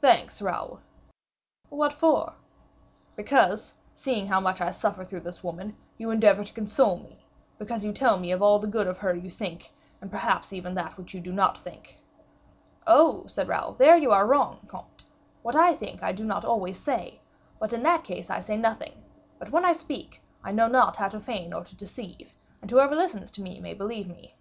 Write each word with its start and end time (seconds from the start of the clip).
"Thanks, 0.00 0.40
Raoul." 0.40 0.80
"What 1.68 1.92
for?" 1.92 2.32
"Because, 3.16 3.74
seeing 3.94 4.26
how 4.26 4.40
much 4.40 4.62
I 4.62 4.70
suffer 4.70 5.04
through 5.04 5.20
this 5.20 5.44
woman, 5.44 5.76
you 5.98 6.08
endeavor 6.10 6.42
to 6.42 6.52
console 6.54 6.96
me, 6.96 7.26
because 7.58 7.84
you 7.84 7.92
tell 7.92 8.18
me 8.18 8.32
all 8.34 8.58
the 8.58 8.66
good 8.66 8.86
of 8.86 8.96
her 8.96 9.14
you 9.14 9.28
think, 9.28 9.70
and 10.00 10.10
perhaps 10.10 10.54
even 10.54 10.72
that 10.76 10.96
which 10.96 11.12
you 11.12 11.20
do 11.20 11.34
not 11.34 11.58
think." 11.58 12.00
"Oh," 12.86 13.26
said 13.26 13.48
Raoul, 13.48 13.74
"there 13.74 13.98
you 13.98 14.10
are 14.10 14.26
wrong, 14.26 14.60
comte; 14.68 15.04
what 15.42 15.54
I 15.54 15.74
think 15.74 16.02
I 16.02 16.12
do 16.12 16.24
not 16.24 16.46
always 16.46 16.80
say, 16.80 17.20
but 17.58 17.74
in 17.74 17.82
that 17.82 18.04
case 18.04 18.30
I 18.30 18.40
say 18.40 18.56
nothing; 18.56 19.04
but 19.38 19.50
when 19.52 19.66
I 19.66 19.74
speak, 19.74 20.22
I 20.42 20.50
know 20.50 20.68
not 20.68 20.96
how 20.96 21.10
to 21.10 21.20
feign 21.20 21.52
or 21.52 21.62
to 21.64 21.76
deceive; 21.76 22.32
and 22.62 22.70
whoever 22.70 22.96
listens 22.96 23.30
to 23.32 23.42
me 23.42 23.60
may 23.60 23.74
believe 23.74 24.08
me." 24.08 24.34